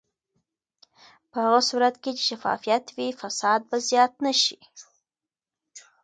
[1.31, 4.59] په هغه صورت کې چې شفافیت وي، فساد به زیات نه شي.